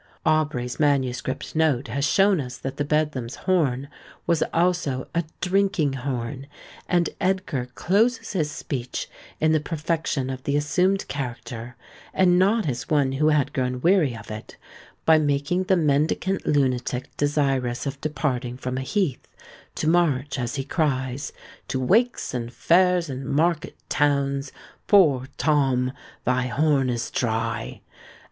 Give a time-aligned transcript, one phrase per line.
[0.25, 3.87] Aubrey's manuscript note has shown us that the Bedlam's horn
[4.25, 6.47] was also a drinking horn,
[6.89, 9.07] and Edgar closes his speech
[9.39, 11.75] in the perfection of the assumed character,
[12.15, 14.57] and not as one who had grown weary of it,
[15.05, 19.27] by making the mendicant lunatic desirous of departing from a heath,
[19.75, 21.31] to march, as he cries,
[21.67, 24.51] "to wakes, and fairs, and market towns
[24.87, 25.91] Poor Tom!
[26.25, 27.81] thy horn is dry!"